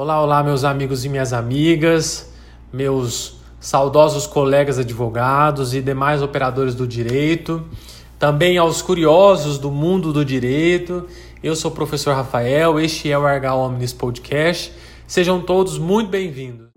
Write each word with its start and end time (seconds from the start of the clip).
Olá, 0.00 0.22
olá, 0.22 0.44
meus 0.44 0.62
amigos 0.62 1.04
e 1.04 1.08
minhas 1.08 1.32
amigas, 1.32 2.32
meus 2.72 3.40
saudosos 3.58 4.28
colegas 4.28 4.78
advogados 4.78 5.74
e 5.74 5.82
demais 5.82 6.22
operadores 6.22 6.72
do 6.72 6.86
direito, 6.86 7.66
também 8.16 8.56
aos 8.58 8.80
curiosos 8.80 9.58
do 9.58 9.72
mundo 9.72 10.12
do 10.12 10.24
direito. 10.24 11.04
Eu 11.42 11.56
sou 11.56 11.72
o 11.72 11.74
professor 11.74 12.14
Rafael, 12.14 12.78
este 12.78 13.10
é 13.10 13.18
o 13.18 13.26
Arga 13.26 13.52
Omnis 13.54 13.92
Podcast. 13.92 14.72
Sejam 15.04 15.40
todos 15.40 15.78
muito 15.78 16.10
bem-vindos. 16.10 16.68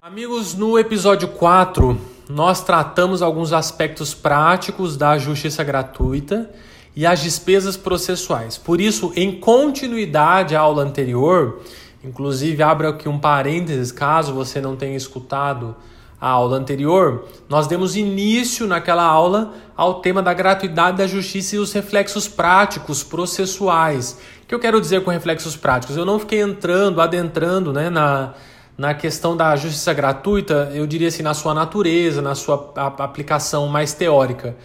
Amigos, 0.00 0.54
no 0.54 0.78
episódio 0.78 1.26
4, 1.26 1.98
nós 2.30 2.62
tratamos 2.62 3.20
alguns 3.20 3.52
aspectos 3.52 4.14
práticos 4.14 4.96
da 4.96 5.18
justiça 5.18 5.64
gratuita 5.64 6.48
e 6.96 7.06
as 7.06 7.20
despesas 7.20 7.76
processuais. 7.76 8.56
Por 8.56 8.80
isso, 8.80 9.12
em 9.16 9.32
continuidade 9.38 10.54
à 10.54 10.60
aula 10.60 10.82
anterior, 10.82 11.60
inclusive 12.02 12.62
abro 12.62 12.88
aqui 12.88 13.08
um 13.08 13.18
parênteses 13.18 13.90
caso 13.90 14.32
você 14.32 14.60
não 14.60 14.76
tenha 14.76 14.96
escutado 14.96 15.74
a 16.20 16.28
aula 16.28 16.56
anterior, 16.56 17.26
nós 17.48 17.66
demos 17.66 17.96
início 17.96 18.66
naquela 18.66 19.02
aula 19.02 19.52
ao 19.76 20.00
tema 20.00 20.22
da 20.22 20.32
gratuidade 20.32 20.96
da 20.96 21.06
justiça 21.06 21.56
e 21.56 21.58
os 21.58 21.72
reflexos 21.72 22.26
práticos 22.26 23.02
processuais. 23.02 24.18
O 24.42 24.46
que 24.46 24.54
eu 24.54 24.58
quero 24.58 24.80
dizer 24.80 25.02
com 25.02 25.10
reflexos 25.10 25.56
práticos? 25.56 25.96
Eu 25.96 26.04
não 26.06 26.18
fiquei 26.18 26.40
entrando, 26.40 27.00
adentrando 27.00 27.72
né, 27.72 27.90
na, 27.90 28.32
na 28.78 28.94
questão 28.94 29.36
da 29.36 29.54
justiça 29.56 29.92
gratuita, 29.92 30.70
eu 30.72 30.86
diria 30.86 31.08
assim, 31.08 31.22
na 31.22 31.34
sua 31.34 31.52
natureza, 31.52 32.22
na 32.22 32.34
sua 32.34 32.72
aplicação 32.98 33.68
mais 33.68 33.92
teórica. 33.92 34.56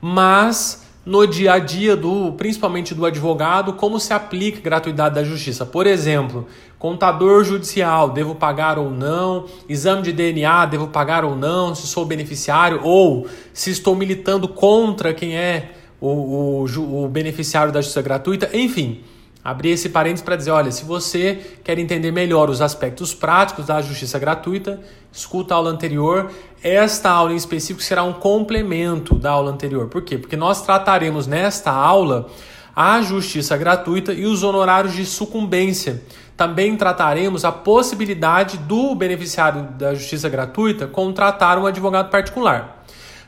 Mas 0.00 0.85
no 1.06 1.24
dia 1.24 1.52
a 1.52 1.58
dia 1.60 1.94
do, 1.94 2.32
principalmente 2.32 2.92
do 2.92 3.06
advogado, 3.06 3.74
como 3.74 4.00
se 4.00 4.12
aplica 4.12 4.58
a 4.58 4.62
gratuidade 4.62 5.14
da 5.14 5.22
justiça. 5.22 5.64
Por 5.64 5.86
exemplo, 5.86 6.48
contador 6.80 7.44
judicial, 7.44 8.10
devo 8.10 8.34
pagar 8.34 8.76
ou 8.76 8.90
não? 8.90 9.46
Exame 9.68 10.02
de 10.02 10.12
DNA, 10.12 10.66
devo 10.66 10.88
pagar 10.88 11.24
ou 11.24 11.36
não? 11.36 11.76
Se 11.76 11.86
sou 11.86 12.04
beneficiário 12.04 12.80
ou 12.82 13.28
se 13.52 13.70
estou 13.70 13.94
militando 13.94 14.48
contra 14.48 15.14
quem 15.14 15.36
é 15.36 15.70
o, 16.00 16.64
o, 16.64 17.04
o 17.04 17.08
beneficiário 17.08 17.72
da 17.72 17.80
justiça 17.80 18.02
gratuita, 18.02 18.50
enfim. 18.52 19.00
Abri 19.46 19.70
esse 19.70 19.90
parênteses 19.90 20.24
para 20.24 20.34
dizer, 20.34 20.50
olha, 20.50 20.72
se 20.72 20.84
você 20.84 21.40
quer 21.62 21.78
entender 21.78 22.10
melhor 22.10 22.50
os 22.50 22.60
aspectos 22.60 23.14
práticos 23.14 23.64
da 23.66 23.80
justiça 23.80 24.18
gratuita, 24.18 24.80
escuta 25.12 25.54
a 25.54 25.58
aula 25.58 25.70
anterior. 25.70 26.32
Esta 26.60 27.10
aula 27.10 27.32
em 27.32 27.36
específico 27.36 27.80
será 27.80 28.02
um 28.02 28.12
complemento 28.12 29.14
da 29.14 29.30
aula 29.30 29.52
anterior. 29.52 29.86
Por 29.86 30.02
quê? 30.02 30.18
Porque 30.18 30.36
nós 30.36 30.62
trataremos 30.62 31.28
nesta 31.28 31.70
aula 31.70 32.26
a 32.74 33.00
justiça 33.02 33.56
gratuita 33.56 34.12
e 34.12 34.26
os 34.26 34.42
honorários 34.42 34.94
de 34.94 35.06
sucumbência. 35.06 36.02
Também 36.36 36.76
trataremos 36.76 37.44
a 37.44 37.52
possibilidade 37.52 38.58
do 38.58 38.96
beneficiário 38.96 39.62
da 39.78 39.94
justiça 39.94 40.28
gratuita 40.28 40.88
contratar 40.88 41.56
um 41.56 41.66
advogado 41.66 42.10
particular. 42.10 42.75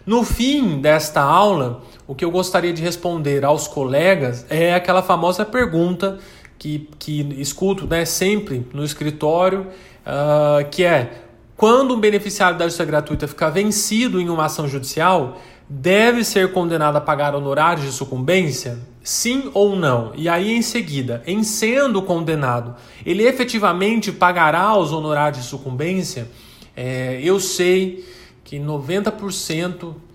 No 0.08 0.24
fim 0.24 0.80
desta 0.80 1.20
aula, 1.20 1.82
o 2.06 2.14
que 2.14 2.24
eu 2.24 2.30
gostaria 2.30 2.72
de 2.72 2.80
responder 2.80 3.44
aos 3.44 3.68
colegas 3.68 4.46
é 4.48 4.72
aquela 4.72 5.02
famosa 5.02 5.44
pergunta 5.44 6.18
que, 6.58 6.88
que 6.98 7.20
escuto 7.38 7.86
né, 7.86 8.06
sempre 8.06 8.66
no 8.72 8.82
escritório, 8.82 9.66
uh, 10.06 10.66
que 10.70 10.82
é 10.82 11.24
quando 11.54 11.92
um 11.94 12.00
beneficiário 12.00 12.56
da 12.56 12.64
justiça 12.64 12.86
gratuita 12.86 13.28
ficar 13.28 13.50
vencido 13.50 14.18
em 14.18 14.30
uma 14.30 14.46
ação 14.46 14.66
judicial, 14.66 15.42
deve 15.68 16.24
ser 16.24 16.54
condenado 16.54 16.96
a 16.96 17.02
pagar 17.02 17.34
honorários 17.34 17.84
de 17.84 17.92
sucumbência? 17.92 18.78
Sim 19.02 19.50
ou 19.52 19.76
não? 19.76 20.12
E 20.16 20.26
aí, 20.26 20.52
em 20.52 20.62
seguida, 20.62 21.22
em 21.26 21.42
sendo 21.42 22.00
condenado, 22.00 22.76
ele 23.04 23.24
efetivamente 23.24 24.10
pagará 24.10 24.74
os 24.74 24.90
honorários 24.90 25.42
de 25.42 25.46
sucumbência? 25.50 26.30
É, 26.74 27.20
eu 27.22 27.38
sei 27.38 28.06
que 28.48 28.58
90% 28.58 30.07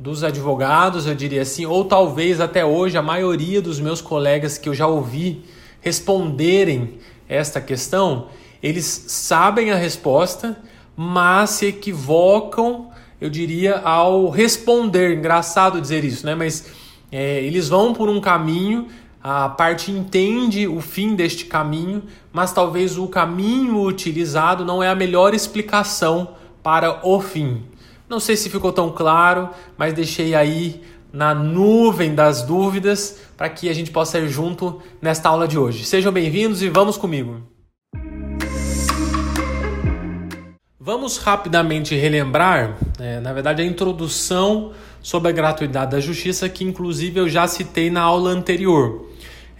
dos 0.00 0.24
advogados, 0.24 1.06
eu 1.06 1.14
diria 1.14 1.42
assim, 1.42 1.66
ou 1.66 1.84
talvez 1.84 2.40
até 2.40 2.64
hoje 2.64 2.96
a 2.96 3.02
maioria 3.02 3.60
dos 3.60 3.78
meus 3.78 4.00
colegas 4.00 4.56
que 4.56 4.66
eu 4.66 4.74
já 4.74 4.86
ouvi 4.86 5.44
responderem 5.82 6.94
esta 7.28 7.60
questão, 7.60 8.28
eles 8.62 9.04
sabem 9.08 9.70
a 9.70 9.76
resposta, 9.76 10.58
mas 10.96 11.50
se 11.50 11.66
equivocam, 11.66 12.90
eu 13.20 13.28
diria, 13.28 13.78
ao 13.78 14.30
responder. 14.30 15.18
Engraçado 15.18 15.78
dizer 15.80 16.02
isso, 16.02 16.24
né? 16.24 16.34
Mas 16.34 16.66
é, 17.12 17.42
eles 17.42 17.68
vão 17.68 17.92
por 17.92 18.08
um 18.08 18.22
caminho, 18.22 18.88
a 19.22 19.50
parte 19.50 19.90
entende 19.90 20.66
o 20.66 20.80
fim 20.80 21.14
deste 21.14 21.44
caminho, 21.44 22.02
mas 22.32 22.54
talvez 22.54 22.96
o 22.96 23.06
caminho 23.06 23.82
utilizado 23.82 24.64
não 24.64 24.82
é 24.82 24.88
a 24.88 24.94
melhor 24.94 25.34
explicação 25.34 26.30
para 26.62 27.06
o 27.06 27.20
fim. 27.20 27.62
Não 28.10 28.18
sei 28.18 28.36
se 28.36 28.50
ficou 28.50 28.72
tão 28.72 28.90
claro, 28.90 29.50
mas 29.78 29.94
deixei 29.94 30.34
aí 30.34 30.82
na 31.12 31.32
nuvem 31.32 32.12
das 32.12 32.42
dúvidas 32.42 33.20
para 33.36 33.48
que 33.48 33.68
a 33.68 33.72
gente 33.72 33.92
possa 33.92 34.18
ir 34.18 34.28
junto 34.28 34.82
nesta 35.00 35.28
aula 35.28 35.46
de 35.46 35.56
hoje. 35.56 35.84
Sejam 35.84 36.10
bem-vindos 36.10 36.60
e 36.60 36.68
vamos 36.68 36.96
comigo. 36.96 37.40
Vamos 40.80 41.18
rapidamente 41.18 41.94
relembrar, 41.94 42.76
é, 42.98 43.20
na 43.20 43.32
verdade, 43.32 43.62
a 43.62 43.64
introdução 43.64 44.72
sobre 45.00 45.28
a 45.28 45.32
gratuidade 45.32 45.92
da 45.92 46.00
justiça, 46.00 46.48
que 46.48 46.64
inclusive 46.64 47.20
eu 47.20 47.28
já 47.28 47.46
citei 47.46 47.90
na 47.90 48.02
aula 48.02 48.30
anterior. 48.30 49.08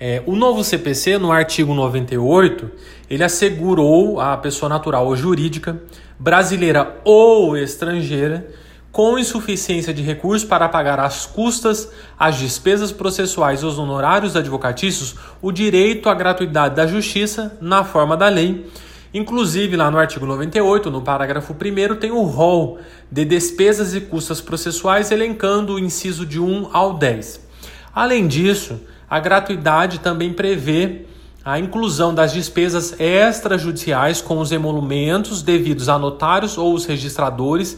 É, 0.02 0.22
o 0.24 0.34
novo 0.34 0.64
CPC, 0.64 1.18
no 1.18 1.30
artigo 1.30 1.74
98, 1.74 2.70
ele 3.10 3.22
assegurou 3.22 4.18
à 4.18 4.34
pessoa 4.34 4.66
natural 4.66 5.06
ou 5.06 5.14
jurídica 5.14 5.78
brasileira 6.18 6.96
ou 7.04 7.54
estrangeira 7.54 8.48
com 8.90 9.18
insuficiência 9.18 9.92
de 9.92 10.00
recursos 10.00 10.48
para 10.48 10.70
pagar 10.70 10.98
as 10.98 11.26
custas, 11.26 11.92
as 12.18 12.36
despesas 12.38 12.90
processuais 12.90 13.60
e 13.60 13.66
os 13.66 13.78
honorários 13.78 14.36
advocatícios, 14.36 15.16
o 15.42 15.52
direito 15.52 16.08
à 16.08 16.14
gratuidade 16.14 16.76
da 16.76 16.86
justiça 16.86 17.58
na 17.60 17.84
forma 17.84 18.16
da 18.16 18.28
lei. 18.30 18.66
Inclusive, 19.12 19.76
lá 19.76 19.90
no 19.90 19.98
artigo 19.98 20.24
98, 20.24 20.90
no 20.90 21.02
parágrafo 21.02 21.52
1, 21.52 21.96
tem 21.96 22.10
o 22.10 22.22
rol 22.22 22.78
de 23.12 23.26
despesas 23.26 23.94
e 23.94 24.00
custas 24.00 24.40
processuais, 24.40 25.10
elencando 25.10 25.74
o 25.74 25.78
inciso 25.78 26.24
de 26.24 26.40
1 26.40 26.70
ao 26.72 26.94
10. 26.94 27.48
Além 27.94 28.26
disso, 28.26 28.80
a 29.10 29.18
gratuidade 29.18 29.98
também 29.98 30.32
prevê 30.32 31.06
a 31.44 31.58
inclusão 31.58 32.14
das 32.14 32.32
despesas 32.32 32.94
extrajudiciais 33.00 34.20
com 34.20 34.38
os 34.38 34.52
emolumentos 34.52 35.42
devidos 35.42 35.88
a 35.88 35.98
notários 35.98 36.56
ou 36.56 36.72
os 36.72 36.86
registradores 36.86 37.76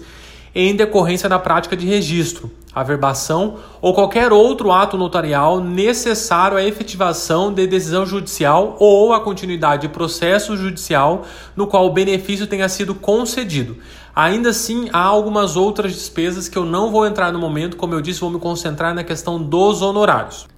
em 0.55 0.77
decorrência 0.77 1.31
da 1.31 1.39
prática 1.39 1.75
de 1.75 1.87
registro, 1.87 2.51
averbação 2.75 3.57
ou 3.81 3.95
qualquer 3.95 4.31
outro 4.31 4.71
ato 4.71 4.99
notarial 4.99 5.59
necessário 5.59 6.59
à 6.59 6.63
efetivação 6.63 7.51
de 7.51 7.67
decisão 7.67 8.05
judicial 8.05 8.77
ou 8.79 9.15
à 9.15 9.21
continuidade 9.21 9.83
de 9.83 9.89
processo 9.89 10.55
judicial 10.55 11.25
no 11.57 11.67
qual 11.67 11.87
o 11.87 11.93
benefício 11.93 12.47
tenha 12.47 12.69
sido 12.69 12.95
concedido. 12.95 13.79
Ainda 14.15 14.51
assim, 14.51 14.91
há 14.93 15.03
algumas 15.03 15.57
outras 15.57 15.95
despesas 15.95 16.47
que 16.47 16.59
eu 16.59 16.67
não 16.67 16.91
vou 16.91 17.07
entrar 17.07 17.33
no 17.33 17.39
momento, 17.39 17.79
como 17.79 17.95
eu 17.95 18.03
disse, 18.03 18.21
vou 18.21 18.29
me 18.29 18.39
concentrar 18.39 18.95
na 18.95 19.03
questão 19.03 19.43
dos 19.43 19.81
honorários. 19.81 20.52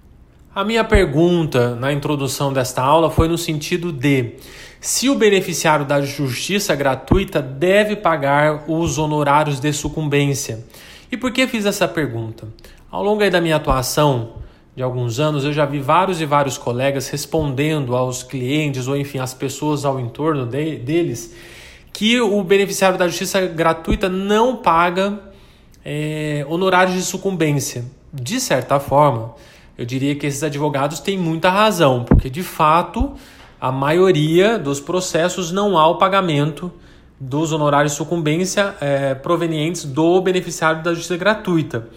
A 0.55 0.63
minha 0.63 0.85
pergunta 0.85 1.75
na 1.75 1.93
introdução 1.93 2.53
desta 2.53 2.81
aula 2.81 3.11
foi 3.11 3.27
no 3.27 3.37
sentido 3.37 3.91
de 3.91 4.35
se 4.81 5.11
o 5.11 5.17
beneficiário 5.17 5.85
da 5.85 6.01
justiça 6.01 6.77
gratuita 6.77 7.43
deve 7.43 7.97
pagar 7.97 8.63
os 8.69 8.97
honorários 8.97 9.59
de 9.59 9.73
sucumbência. 9.73 10.65
E 11.11 11.17
por 11.17 11.33
que 11.33 11.49
fiz 11.49 11.67
essa 11.67 11.89
pergunta? 11.89 12.47
Ao 12.89 13.03
longo 13.03 13.29
da 13.29 13.41
minha 13.41 13.57
atuação 13.57 14.35
de 14.77 14.83
alguns 14.85 15.19
anos, 15.19 15.45
eu 15.45 15.53
já 15.53 15.65
vi 15.67 15.81
vários 15.81 16.21
e 16.21 16.25
vários 16.25 16.57
colegas 16.57 17.09
respondendo 17.09 17.97
aos 17.97 18.23
clientes 18.23 18.87
ou 18.87 18.97
enfim 18.97 19.19
às 19.19 19.35
pessoas 19.35 19.85
ao 19.85 19.99
entorno 19.99 20.47
de, 20.47 20.77
deles 20.77 21.35
que 21.93 22.21
o 22.21 22.45
beneficiário 22.45 22.97
da 22.97 23.09
justiça 23.09 23.45
gratuita 23.45 24.09
não 24.09 24.55
paga 24.59 25.19
é, 25.85 26.47
honorários 26.49 26.95
de 26.95 27.03
sucumbência. 27.03 27.85
De 28.13 28.39
certa 28.39 28.79
forma, 28.79 29.35
eu 29.77 29.85
diria 29.85 30.15
que 30.15 30.27
esses 30.27 30.43
advogados 30.43 31.01
têm 31.01 31.19
muita 31.19 31.51
razão, 31.51 32.05
porque 32.05 32.31
de 32.31 32.43
fato 32.43 33.13
a 33.61 33.73
maioria 33.73 34.59
dos 34.59 34.81
processos 34.81 35.51
não 35.51 35.79
há 35.79 35.89
o 35.89 35.97
pagamento 35.97 36.73
dos 37.19 37.53
honorários 37.53 37.93
de 37.93 37.99
sucumbência 37.99 38.75
é, 38.81 39.15
provenientes 39.15 39.85
do 39.85 40.21
beneficiário 40.21 40.83
da 40.83 40.93
justiça 40.93 41.17
gratuita. 41.17 41.89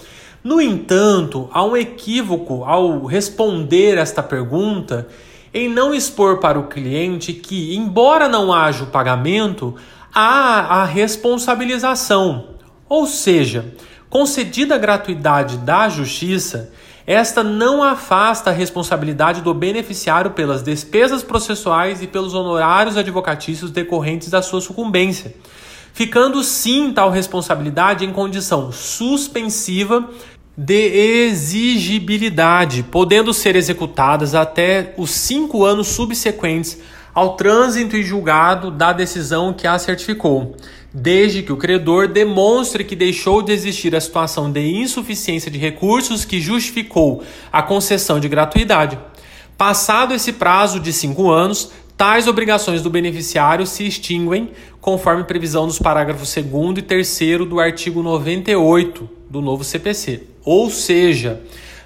No 0.44 0.62
entanto, 0.62 1.50
há 1.52 1.64
um 1.64 1.76
equívoco 1.76 2.64
ao 2.64 3.04
responder 3.06 3.98
esta 3.98 4.24
pergunta 4.24 5.08
em 5.54 5.68
não 5.68 5.94
expor 5.94 6.40
para 6.40 6.60
o 6.60 6.68
cliente 6.68 7.34
que, 7.34 7.76
embora 7.76 8.30
não 8.30 8.54
haja 8.54 8.84
o 8.84 8.88
pagamento, 8.88 9.76
há 10.14 10.82
a 10.82 10.86
responsabilização. 10.86 12.50
Ou 12.88 13.06
seja, 13.06 13.74
concedida 14.10 14.76
a 14.76 14.78
gratuidade 14.78 15.58
da 15.58 15.90
justiça, 15.90 16.72
esta 17.08 17.42
não 17.42 17.82
afasta 17.82 18.50
a 18.50 18.54
responsabilidade 18.54 19.42
do 19.42 19.54
beneficiário 19.54 20.32
pelas 20.32 20.62
despesas 20.62 21.24
processuais 21.24 22.04
e 22.04 22.08
pelos 22.08 22.34
honorários 22.34 22.98
advocatícios 22.98 23.72
decorrentes 23.72 24.30
da 24.30 24.42
sua 24.42 24.60
sucumbência, 24.60 25.34
ficando 25.94 26.44
sim 26.44 26.92
tal 26.92 27.10
responsabilidade 27.10 28.04
em 28.04 28.12
condição 28.12 28.74
suspensiva 28.74 30.10
de 30.58 31.28
exigibilidade, 31.30 32.84
podendo 32.84 33.34
ser 33.34 33.56
executadas 33.56 34.36
até 34.36 34.94
os 34.98 35.12
cinco 35.12 35.64
anos 35.64 35.88
subsequentes 35.88 36.78
ao 37.14 37.38
trânsito 37.38 37.96
e 37.96 38.04
julgado 38.04 38.70
da 38.70 38.92
decisão 38.92 39.54
que 39.54 39.66
a 39.66 39.80
certificou, 39.80 40.58
desde 41.00 41.44
que 41.44 41.54
o 41.54 41.58
credor 41.58 42.08
demonstre 42.08 42.84
que 42.84 42.96
deixou 42.96 43.44
de 43.44 43.52
existir 43.52 43.96
a 43.96 44.02
situação 44.02 44.52
de 44.52 44.66
insuficiência 44.68 45.52
de 45.52 45.60
recursos 45.60 46.26
que 46.26 46.42
justificou 46.42 47.24
a 47.52 47.62
concessão 47.62 48.20
de 48.20 48.28
gratuidade. 48.28 48.98
Passado 49.56 50.16
esse 50.16 50.34
prazo 50.34 50.80
de 50.80 50.92
cinco 50.92 51.30
anos, 51.30 51.72
tais 51.96 52.28
obrigações 52.28 52.82
do 52.82 52.90
beneficiário 52.90 53.68
se 53.68 53.86
extinguem, 53.86 54.50
conforme 54.82 55.24
previsão 55.24 55.68
dos 55.68 55.78
parágrafos 55.78 56.34
2 56.34 56.80
e 56.80 56.82
3 56.82 57.20
do 57.48 57.60
artigo 57.60 58.02
98 58.02 59.08
do 59.30 59.40
novo 59.40 59.64
CPC. 59.64 60.24
Ou 60.44 60.72
seja, 60.72 61.42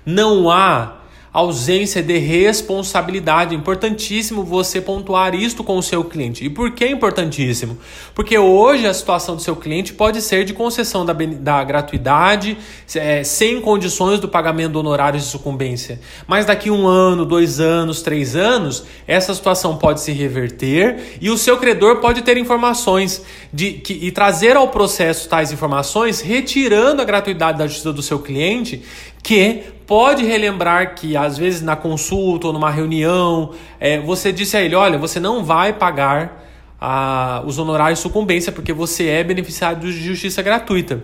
não 0.05 0.49
há 0.49 1.00
ausência 1.33 2.03
de 2.03 2.17
responsabilidade. 2.17 3.55
Importantíssimo 3.55 4.43
você 4.43 4.81
pontuar 4.81 5.33
isto 5.33 5.63
com 5.63 5.77
o 5.77 5.83
seu 5.83 6.03
cliente. 6.03 6.43
E 6.43 6.49
por 6.49 6.71
que 6.71 6.83
é 6.83 6.91
importantíssimo? 6.91 7.77
Porque 8.13 8.37
hoje 8.37 8.85
a 8.85 8.93
situação 8.93 9.35
do 9.35 9.41
seu 9.41 9.55
cliente 9.55 9.93
pode 9.93 10.21
ser 10.21 10.43
de 10.43 10.53
concessão 10.53 11.05
da, 11.05 11.13
da 11.13 11.63
gratuidade, 11.63 12.57
é, 12.95 13.23
sem 13.23 13.61
condições 13.61 14.19
do 14.19 14.27
pagamento 14.27 14.73
do 14.73 14.79
honorário 14.79 15.19
de 15.19 15.25
sucumbência. 15.25 16.01
Mas 16.27 16.45
daqui 16.45 16.69
um 16.69 16.85
ano, 16.85 17.25
dois 17.25 17.61
anos, 17.61 18.01
três 18.01 18.35
anos, 18.35 18.83
essa 19.07 19.33
situação 19.33 19.77
pode 19.77 20.01
se 20.01 20.11
reverter 20.11 21.17
e 21.21 21.29
o 21.29 21.37
seu 21.37 21.57
credor 21.57 21.97
pode 21.97 22.23
ter 22.23 22.37
informações 22.37 23.23
de, 23.53 23.73
que, 23.73 23.93
e 23.93 24.11
trazer 24.11 24.57
ao 24.57 24.67
processo 24.67 25.29
tais 25.29 25.51
informações, 25.51 26.19
retirando 26.19 27.01
a 27.01 27.05
gratuidade 27.05 27.57
da 27.57 27.67
justiça 27.67 27.93
do 27.93 28.01
seu 28.01 28.19
cliente 28.19 28.81
que 29.23 29.63
pode 29.91 30.23
relembrar 30.23 30.95
que 30.95 31.17
às 31.17 31.37
vezes 31.37 31.61
na 31.61 31.75
consulta 31.75 32.47
ou 32.47 32.53
numa 32.53 32.71
reunião 32.71 33.51
é, 33.77 33.99
você 33.99 34.31
disse 34.31 34.55
a 34.55 34.61
ele, 34.61 34.73
olha, 34.73 34.97
você 34.97 35.19
não 35.19 35.43
vai 35.43 35.73
pagar 35.73 36.47
a, 36.79 37.43
os 37.45 37.59
honorários 37.59 37.99
de 37.99 38.03
sucumbência 38.03 38.53
porque 38.53 38.71
você 38.71 39.07
é 39.07 39.21
beneficiário 39.21 39.81
de 39.81 39.91
justiça 39.91 40.41
gratuita. 40.41 41.03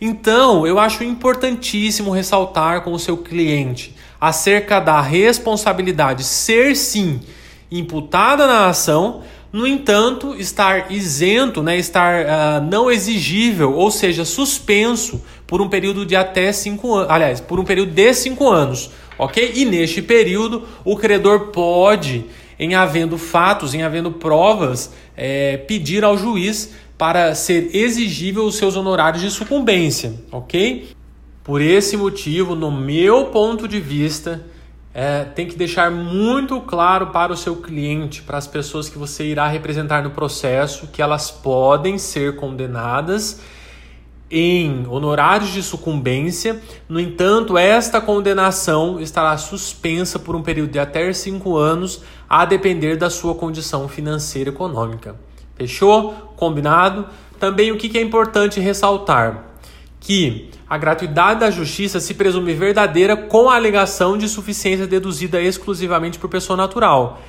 Então, 0.00 0.66
eu 0.66 0.80
acho 0.80 1.04
importantíssimo 1.04 2.10
ressaltar 2.10 2.80
com 2.80 2.92
o 2.92 2.98
seu 2.98 3.16
cliente 3.16 3.94
acerca 4.20 4.80
da 4.80 5.00
responsabilidade 5.00 6.24
ser 6.24 6.74
sim 6.74 7.20
imputada 7.70 8.48
na 8.48 8.66
ação, 8.66 9.22
no 9.52 9.64
entanto, 9.64 10.34
estar 10.34 10.90
isento, 10.90 11.62
né, 11.62 11.78
estar 11.78 12.24
uh, 12.24 12.64
não 12.68 12.90
exigível, 12.90 13.74
ou 13.74 13.92
seja, 13.92 14.24
suspenso 14.24 15.22
por 15.46 15.60
um 15.60 15.68
período 15.68 16.06
de 16.06 16.16
até 16.16 16.52
cinco 16.52 16.94
anos, 16.94 17.10
aliás, 17.10 17.40
por 17.40 17.60
um 17.60 17.64
período 17.64 17.92
de 17.92 18.14
cinco 18.14 18.50
anos, 18.50 18.90
ok? 19.18 19.52
E 19.54 19.64
neste 19.64 20.00
período, 20.02 20.64
o 20.84 20.96
credor 20.96 21.48
pode, 21.48 22.24
em 22.58 22.74
havendo 22.74 23.18
fatos, 23.18 23.74
em 23.74 23.82
havendo 23.82 24.10
provas, 24.12 24.92
é, 25.16 25.56
pedir 25.56 26.04
ao 26.04 26.16
juiz 26.16 26.74
para 26.96 27.34
ser 27.34 27.74
exigível 27.74 28.44
os 28.44 28.56
seus 28.56 28.76
honorários 28.76 29.22
de 29.22 29.30
sucumbência, 29.30 30.14
ok? 30.30 30.88
Por 31.42 31.60
esse 31.60 31.96
motivo, 31.96 32.54
no 32.54 32.70
meu 32.70 33.26
ponto 33.26 33.68
de 33.68 33.78
vista, 33.78 34.44
é, 34.94 35.24
tem 35.24 35.46
que 35.46 35.56
deixar 35.56 35.90
muito 35.90 36.60
claro 36.60 37.08
para 37.08 37.32
o 37.32 37.36
seu 37.36 37.56
cliente, 37.56 38.22
para 38.22 38.38
as 38.38 38.46
pessoas 38.46 38.88
que 38.88 38.96
você 38.96 39.24
irá 39.26 39.48
representar 39.48 40.02
no 40.02 40.10
processo, 40.10 40.86
que 40.86 41.02
elas 41.02 41.30
podem 41.30 41.98
ser 41.98 42.36
condenadas 42.36 43.40
em 44.30 44.86
honorários 44.88 45.50
de 45.50 45.62
sucumbência. 45.62 46.60
No 46.88 46.98
entanto, 46.98 47.56
esta 47.56 48.00
condenação 48.00 49.00
estará 49.00 49.36
suspensa 49.36 50.18
por 50.18 50.34
um 50.34 50.42
período 50.42 50.72
de 50.72 50.78
até 50.78 51.12
cinco 51.12 51.56
anos, 51.56 52.02
a 52.28 52.44
depender 52.44 52.96
da 52.96 53.10
sua 53.10 53.34
condição 53.34 53.88
financeira 53.88 54.50
e 54.50 54.52
econômica. 54.52 55.16
Fechou? 55.56 56.12
Combinado? 56.36 57.06
Também 57.38 57.70
o 57.70 57.76
que 57.76 57.96
é 57.96 58.00
importante 58.00 58.60
ressaltar? 58.60 59.52
Que 60.00 60.50
a 60.68 60.76
gratuidade 60.76 61.40
da 61.40 61.50
justiça 61.50 62.00
se 62.00 62.14
presume 62.14 62.54
verdadeira 62.54 63.16
com 63.16 63.48
a 63.48 63.56
alegação 63.56 64.18
de 64.18 64.28
suficiência 64.28 64.86
deduzida 64.86 65.40
exclusivamente 65.40 66.18
por 66.18 66.28
pessoa 66.28 66.56
natural. 66.56 67.20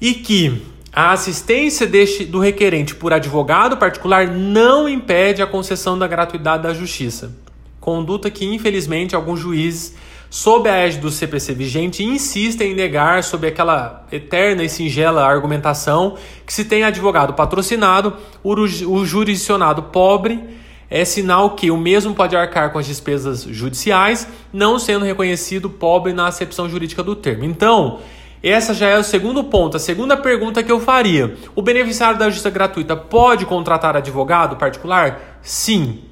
E 0.00 0.14
que 0.14 0.62
a 0.92 1.12
assistência 1.12 1.86
deste, 1.86 2.24
do 2.24 2.38
requerente 2.38 2.94
por 2.94 3.12
advogado 3.12 3.76
particular 3.76 4.26
não 4.28 4.88
impede 4.88 5.42
a 5.42 5.46
concessão 5.46 5.98
da 5.98 6.06
gratuidade 6.06 6.62
da 6.62 6.74
justiça. 6.74 7.36
Conduta 7.80 8.30
que, 8.30 8.44
infelizmente, 8.44 9.14
alguns 9.14 9.40
juízes, 9.40 9.94
sob 10.30 10.68
a 10.68 10.76
égide 10.76 11.02
do 11.02 11.10
CPC 11.10 11.54
vigente, 11.54 12.02
insistem 12.02 12.72
em 12.72 12.74
negar 12.74 13.22
sob 13.22 13.46
aquela 13.46 14.06
eterna 14.10 14.62
e 14.64 14.68
singela 14.68 15.24
argumentação 15.24 16.16
que 16.44 16.52
se 16.52 16.64
tem 16.64 16.84
advogado 16.84 17.34
patrocinado, 17.34 18.16
o 18.42 19.04
jurisdicionado 19.04 19.84
pobre 19.84 20.42
é 20.90 21.04
sinal 21.04 21.50
que 21.50 21.70
o 21.70 21.76
mesmo 21.76 22.14
pode 22.14 22.34
arcar 22.34 22.72
com 22.72 22.78
as 22.78 22.86
despesas 22.86 23.42
judiciais, 23.42 24.26
não 24.52 24.78
sendo 24.78 25.04
reconhecido 25.04 25.68
pobre 25.68 26.12
na 26.12 26.26
acepção 26.26 26.68
jurídica 26.68 27.02
do 27.02 27.14
termo. 27.14 27.44
Então, 27.44 28.00
essa 28.42 28.72
já 28.72 28.86
é 28.86 28.98
o 28.98 29.04
segundo 29.04 29.44
ponto, 29.44 29.76
a 29.76 29.80
segunda 29.80 30.16
pergunta 30.16 30.62
que 30.62 30.70
eu 30.70 30.80
faria. 30.80 31.36
O 31.54 31.62
beneficiário 31.62 32.18
da 32.18 32.26
justiça 32.26 32.50
gratuita 32.50 32.96
pode 32.96 33.44
contratar 33.44 33.96
advogado 33.96 34.56
particular? 34.56 35.38
Sim. 35.42 36.04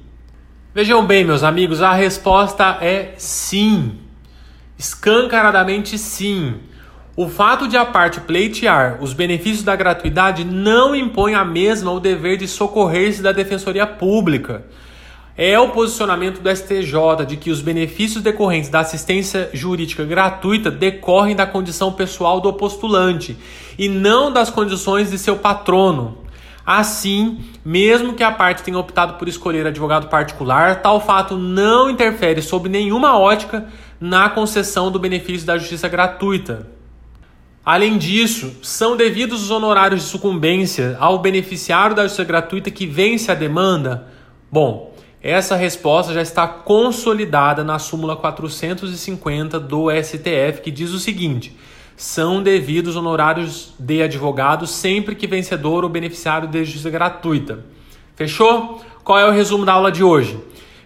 Vejam 0.73 1.05
bem, 1.05 1.23
meus 1.23 1.43
amigos, 1.43 1.81
a 1.81 1.93
resposta 1.93 2.77
é 2.81 3.13
sim. 3.17 3.97
Escancaradamente 4.77 5.97
sim. 5.97 6.55
O 7.15 7.27
fato 7.27 7.67
de 7.67 7.75
a 7.75 7.83
parte 7.83 8.21
pleitear 8.21 8.99
os 9.01 9.11
benefícios 9.11 9.63
da 9.63 9.75
gratuidade 9.75 10.43
não 10.43 10.95
impõe 10.95 11.33
a 11.33 11.43
mesma 11.43 11.91
o 11.91 11.99
dever 11.99 12.37
de 12.37 12.47
socorrer-se 12.47 13.23
da 13.23 13.31
Defensoria 13.31 13.87
Pública. 13.87 14.65
É 15.37 15.59
o 15.59 15.69
posicionamento 15.69 16.41
do 16.41 16.49
STJ 16.49 17.23
de 17.27 17.37
que 17.37 17.51
os 17.51 17.61
benefícios 17.61 18.23
decorrentes 18.23 18.71
da 18.71 18.79
assistência 18.79 19.51
jurídica 19.53 20.03
gratuita 20.03 20.71
decorrem 20.71 21.35
da 21.35 21.45
condição 21.45 21.93
pessoal 21.93 22.41
do 22.41 22.51
postulante 22.51 23.37
e 23.77 23.87
não 23.87 24.31
das 24.33 24.49
condições 24.49 25.11
de 25.11 25.19
seu 25.19 25.35
patrono. 25.35 26.17
Assim, 26.65 27.39
mesmo 27.63 28.13
que 28.13 28.23
a 28.23 28.31
parte 28.31 28.63
tenha 28.63 28.79
optado 28.79 29.13
por 29.13 29.27
escolher 29.27 29.67
advogado 29.67 30.07
particular, 30.07 30.81
tal 30.81 30.99
fato 30.99 31.37
não 31.37 31.87
interfere 31.87 32.41
sob 32.41 32.67
nenhuma 32.67 33.15
ótica 33.19 33.67
na 34.01 34.31
concessão 34.31 34.89
do 34.91 34.97
benefício 34.97 35.45
da 35.45 35.59
justiça 35.59 35.87
gratuita. 35.87 36.67
Além 37.63 37.99
disso, 37.99 38.55
são 38.63 38.97
devidos 38.97 39.43
os 39.43 39.51
honorários 39.51 40.01
de 40.01 40.07
sucumbência 40.07 40.97
ao 40.99 41.19
beneficiário 41.19 41.95
da 41.95 42.03
justiça 42.03 42.23
gratuita 42.23 42.71
que 42.71 42.87
vence 42.87 43.31
a 43.31 43.35
demanda? 43.35 44.07
Bom, 44.51 44.96
essa 45.29 45.57
resposta 45.57 46.13
já 46.13 46.21
está 46.21 46.47
consolidada 46.47 47.61
na 47.61 47.77
súmula 47.77 48.15
450 48.15 49.59
do 49.59 49.87
STF, 49.91 50.61
que 50.63 50.71
diz 50.71 50.91
o 50.91 50.99
seguinte: 50.99 51.53
são 51.97 52.41
devidos 52.41 52.95
honorários 52.95 53.73
de 53.77 54.01
advogado 54.01 54.65
sempre 54.65 55.15
que 55.15 55.27
vencedor 55.27 55.83
ou 55.83 55.89
beneficiário 55.89 56.47
de 56.47 56.63
justiça 56.63 56.89
gratuita. 56.89 57.65
Fechou? 58.15 58.81
Qual 59.03 59.19
é 59.19 59.27
o 59.27 59.31
resumo 59.31 59.65
da 59.65 59.73
aula 59.73 59.91
de 59.91 60.01
hoje? 60.01 60.39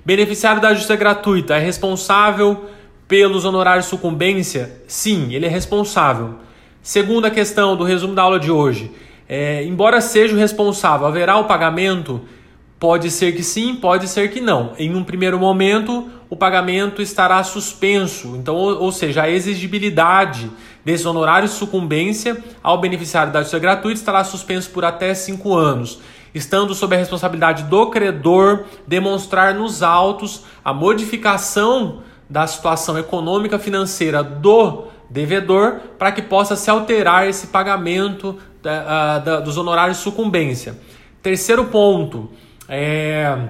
Beneficiário 0.03 0.60
da 0.60 0.74
justiça 0.74 0.95
gratuita 0.95 1.55
é 1.55 1.60
responsável 1.60 2.65
pelos 3.07 3.45
honorários 3.45 3.86
de 3.86 3.91
sucumbência? 3.91 4.81
Sim, 4.88 5.31
ele 5.36 5.45
é 5.45 5.50
responsável. 5.50 6.39
Segunda 6.81 7.29
questão 7.29 7.75
do 7.75 7.83
resumo 7.83 8.15
da 8.15 8.24
aula 8.24 8.39
de 8.39 8.50
hoje. 8.50 8.89
É, 9.29 9.63
embora 9.63 10.01
seja 10.01 10.33
o 10.33 10.39
responsável, 10.39 11.05
haverá 11.05 11.38
o 11.38 11.43
pagamento? 11.43 12.21
Pode 12.81 13.11
ser 13.11 13.33
que 13.33 13.43
sim, 13.43 13.75
pode 13.75 14.07
ser 14.07 14.31
que 14.31 14.41
não. 14.41 14.73
Em 14.75 14.95
um 14.95 15.03
primeiro 15.03 15.38
momento, 15.38 16.09
o 16.27 16.35
pagamento 16.35 17.00
estará 17.00 17.43
suspenso. 17.43 18.35
Então, 18.35 18.55
ou, 18.55 18.85
ou 18.85 18.91
seja, 18.91 19.21
a 19.21 19.29
exigibilidade 19.29 20.50
desses 20.83 21.05
honorários 21.05 21.51
de 21.51 21.57
sucumbência 21.57 22.43
ao 22.63 22.79
beneficiário 22.79 23.31
da 23.31 23.41
justiça 23.41 23.59
gratuita 23.59 24.00
estará 24.00 24.23
suspenso 24.23 24.71
por 24.71 24.83
até 24.83 25.13
cinco 25.13 25.53
anos, 25.53 26.00
estando 26.33 26.73
sob 26.73 26.95
a 26.95 26.97
responsabilidade 26.97 27.65
do 27.65 27.85
credor 27.91 28.63
demonstrar 28.88 29.53
nos 29.53 29.83
autos 29.83 30.45
a 30.65 30.73
modificação 30.73 32.01
da 32.27 32.47
situação 32.47 32.97
econômica 32.97 33.59
financeira 33.59 34.23
do 34.23 34.85
devedor 35.07 35.81
para 36.00 36.11
que 36.11 36.23
possa 36.23 36.55
se 36.55 36.67
alterar 36.67 37.29
esse 37.29 37.45
pagamento 37.45 38.39
da, 38.59 39.19
da, 39.19 39.39
dos 39.39 39.55
honorários 39.55 39.97
de 39.97 40.03
sucumbência. 40.03 40.79
Terceiro 41.21 41.65
ponto, 41.65 42.31
é, 42.71 43.49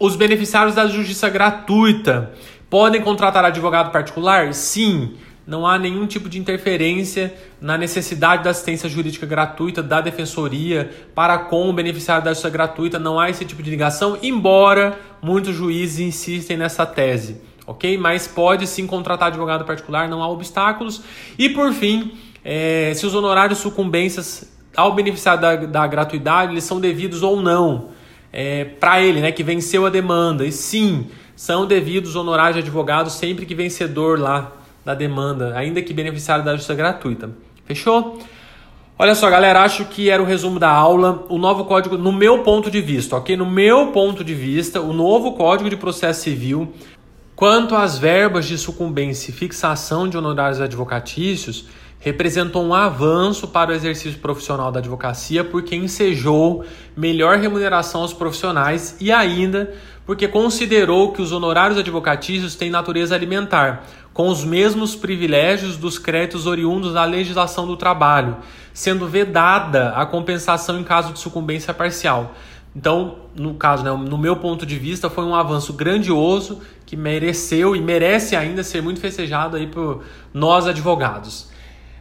os 0.00 0.16
beneficiários 0.16 0.74
da 0.74 0.88
justiça 0.88 1.28
gratuita 1.28 2.32
Podem 2.68 3.00
contratar 3.00 3.44
advogado 3.44 3.92
particular? 3.92 4.52
Sim. 4.52 5.14
Não 5.46 5.64
há 5.64 5.78
nenhum 5.78 6.04
tipo 6.04 6.28
de 6.28 6.40
interferência 6.40 7.32
na 7.60 7.78
necessidade 7.78 8.42
da 8.42 8.50
assistência 8.50 8.88
jurídica 8.88 9.24
gratuita 9.24 9.80
da 9.80 10.00
defensoria 10.00 10.90
para 11.14 11.38
com 11.38 11.70
o 11.70 11.72
beneficiário 11.72 12.24
da 12.24 12.30
justiça 12.30 12.50
gratuita. 12.50 12.98
Não 12.98 13.20
há 13.20 13.30
esse 13.30 13.44
tipo 13.44 13.62
de 13.62 13.70
ligação, 13.70 14.18
embora 14.20 14.98
muitos 15.22 15.54
juízes 15.54 16.00
insistem 16.00 16.56
nessa 16.56 16.84
tese, 16.84 17.40
ok? 17.64 17.96
Mas 17.96 18.26
pode 18.26 18.66
sim 18.66 18.84
contratar 18.84 19.28
advogado 19.28 19.64
particular, 19.64 20.08
não 20.08 20.20
há 20.20 20.28
obstáculos. 20.28 21.02
E 21.38 21.48
por 21.48 21.72
fim, 21.72 22.18
é, 22.44 22.92
se 22.96 23.06
os 23.06 23.14
honorários 23.14 23.60
sucumbências 23.60 24.52
ao 24.76 24.92
beneficiário 24.92 25.40
da, 25.40 25.54
da 25.54 25.86
gratuidade 25.86 26.52
eles 26.52 26.64
são 26.64 26.80
devidos 26.80 27.22
ou 27.22 27.40
não 27.40 27.94
é, 28.38 28.66
para 28.66 29.00
ele, 29.00 29.22
né, 29.22 29.32
que 29.32 29.42
venceu 29.42 29.86
a 29.86 29.88
demanda. 29.88 30.44
E 30.44 30.52
sim, 30.52 31.06
são 31.34 31.66
devidos 31.66 32.14
honorários 32.16 32.56
de 32.56 32.60
advogado 32.60 33.08
sempre 33.08 33.46
que 33.46 33.54
vencedor 33.54 34.20
lá 34.20 34.52
da 34.84 34.94
demanda, 34.94 35.56
ainda 35.56 35.80
que 35.80 35.94
beneficiário 35.94 36.44
da 36.44 36.52
justiça 36.52 36.74
gratuita. 36.74 37.30
Fechou? 37.64 38.18
Olha 38.98 39.14
só, 39.14 39.30
galera, 39.30 39.62
acho 39.62 39.86
que 39.86 40.10
era 40.10 40.22
o 40.22 40.26
resumo 40.26 40.58
da 40.58 40.68
aula. 40.68 41.24
O 41.30 41.38
novo 41.38 41.64
código, 41.64 41.96
no 41.96 42.12
meu 42.12 42.42
ponto 42.42 42.70
de 42.70 42.82
vista, 42.82 43.16
ok? 43.16 43.38
No 43.38 43.46
meu 43.46 43.86
ponto 43.86 44.22
de 44.22 44.34
vista, 44.34 44.82
o 44.82 44.92
novo 44.92 45.32
código 45.32 45.70
de 45.70 45.76
processo 45.76 46.20
civil, 46.20 46.74
quanto 47.34 47.74
às 47.74 47.96
verbas 47.96 48.44
de 48.44 48.58
sucumbência 48.58 49.30
e 49.30 49.34
fixação 49.34 50.06
de 50.06 50.18
honorários 50.18 50.60
advocatícios, 50.60 51.64
representou 51.98 52.62
um 52.64 52.74
avanço 52.74 53.48
para 53.48 53.70
o 53.70 53.74
exercício 53.74 54.18
profissional 54.20 54.70
da 54.70 54.78
advocacia 54.78 55.42
porque 55.42 55.74
ensejou 55.74 56.64
melhor 56.96 57.38
remuneração 57.38 58.02
aos 58.02 58.12
profissionais 58.12 58.96
e 59.00 59.10
ainda 59.10 59.74
porque 60.06 60.28
considerou 60.28 61.12
que 61.12 61.20
os 61.20 61.32
honorários 61.32 61.78
advocatícios 61.78 62.54
têm 62.54 62.70
natureza 62.70 63.14
alimentar, 63.14 63.84
com 64.14 64.28
os 64.28 64.44
mesmos 64.44 64.94
privilégios 64.94 65.76
dos 65.76 65.98
créditos 65.98 66.46
oriundos 66.46 66.94
da 66.94 67.04
legislação 67.04 67.66
do 67.66 67.76
trabalho, 67.76 68.36
sendo 68.72 69.06
vedada 69.08 69.90
a 69.90 70.06
compensação 70.06 70.78
em 70.78 70.84
caso 70.84 71.12
de 71.12 71.18
sucumbência 71.18 71.74
parcial. 71.74 72.34
Então, 72.74 73.16
no 73.34 73.54
caso, 73.54 73.82
né, 73.82 73.90
no 73.90 74.16
meu 74.16 74.36
ponto 74.36 74.64
de 74.64 74.78
vista, 74.78 75.10
foi 75.10 75.24
um 75.24 75.34
avanço 75.34 75.72
grandioso 75.72 76.60
que 76.84 76.96
mereceu 76.96 77.74
e 77.74 77.80
merece 77.80 78.36
ainda 78.36 78.62
ser 78.62 78.82
muito 78.82 79.00
festejado 79.00 79.56
aí 79.56 79.66
por 79.66 80.04
nós 80.32 80.66
advogados. 80.66 81.50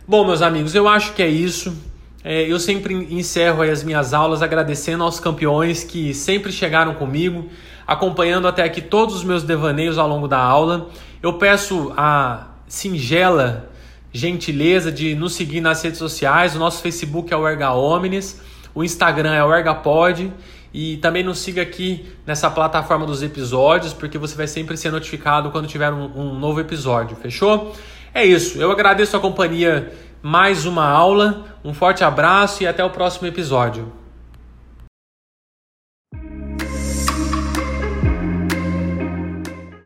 Bom, 0.07 0.23
meus 0.23 0.43
amigos, 0.43 0.75
eu 0.75 0.87
acho 0.87 1.13
que 1.13 1.23
é 1.23 1.27
isso. 1.27 1.75
É, 2.23 2.43
eu 2.43 2.59
sempre 2.59 2.93
encerro 2.93 3.63
as 3.63 3.83
minhas 3.83 4.13
aulas 4.13 4.43
agradecendo 4.43 5.03
aos 5.03 5.19
campeões 5.19 5.83
que 5.83 6.13
sempre 6.13 6.51
chegaram 6.51 6.93
comigo, 6.93 7.49
acompanhando 7.87 8.47
até 8.47 8.61
aqui 8.61 8.81
todos 8.81 9.15
os 9.15 9.23
meus 9.23 9.41
devaneios 9.41 9.97
ao 9.97 10.07
longo 10.07 10.27
da 10.27 10.37
aula. 10.37 10.89
Eu 11.23 11.33
peço 11.39 11.91
a 11.97 12.49
singela 12.67 13.67
gentileza 14.13 14.91
de 14.91 15.15
nos 15.15 15.33
seguir 15.33 15.59
nas 15.59 15.81
redes 15.81 15.97
sociais. 15.97 16.55
O 16.55 16.59
nosso 16.59 16.83
Facebook 16.83 17.33
é 17.33 17.35
o 17.35 17.47
Erga 17.47 17.71
Omnes, 17.73 18.39
o 18.75 18.83
Instagram 18.83 19.33
é 19.33 19.43
o 19.43 19.51
ErgaPod 19.51 20.31
e 20.71 20.97
também 20.97 21.23
nos 21.23 21.39
siga 21.39 21.63
aqui 21.63 22.05
nessa 22.27 22.51
plataforma 22.51 23.07
dos 23.07 23.23
episódios, 23.23 23.91
porque 23.91 24.19
você 24.19 24.35
vai 24.35 24.45
sempre 24.45 24.77
ser 24.77 24.91
notificado 24.91 25.49
quando 25.49 25.67
tiver 25.67 25.91
um, 25.91 26.11
um 26.15 26.37
novo 26.37 26.59
episódio, 26.59 27.17
fechou? 27.17 27.73
É 28.15 28.23
isso, 28.25 28.61
eu 28.61 28.71
agradeço 28.71 29.17
a 29.17 29.19
companhia 29.19 29.91
mais 30.21 30.65
uma 30.65 30.87
aula, 30.87 31.43
um 31.65 31.73
forte 31.73 32.01
abraço 32.01 32.63
e 32.63 32.67
até 32.67 32.81
o 32.81 32.89
próximo 32.89 33.27
episódio. 33.27 33.91